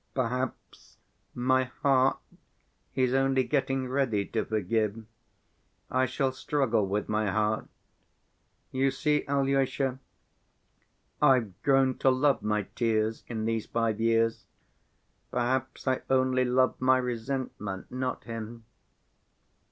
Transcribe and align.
"Perhaps 0.15 0.97
my 1.35 1.65
heart 1.65 2.17
is 2.95 3.13
only 3.13 3.43
getting 3.43 3.87
ready 3.87 4.25
to 4.25 4.43
forgive. 4.43 5.05
I 5.91 6.07
shall 6.07 6.31
struggle 6.31 6.87
with 6.87 7.07
my 7.07 7.29
heart. 7.29 7.67
You 8.71 8.89
see, 8.89 9.23
Alyosha, 9.27 9.99
I've 11.21 11.53
grown 11.61 11.99
to 11.99 12.09
love 12.09 12.41
my 12.41 12.63
tears 12.73 13.23
in 13.27 13.45
these 13.45 13.67
five 13.67 14.01
years.... 14.01 14.47
Perhaps 15.29 15.87
I 15.87 16.01
only 16.09 16.45
love 16.45 16.81
my 16.81 16.97
resentment, 16.97 17.91
not 17.91 18.23
him 18.23 18.65